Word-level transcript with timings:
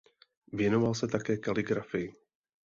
Věnoval 0.53 0.93
se 0.93 1.07
také 1.07 1.37
kaligrafii. 1.37 2.13